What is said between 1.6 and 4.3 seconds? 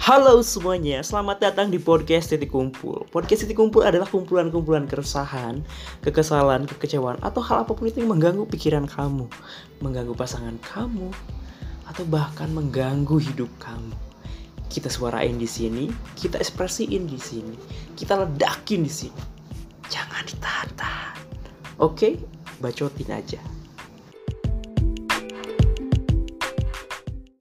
di podcast Titik Kumpul. Podcast Titik Kumpul adalah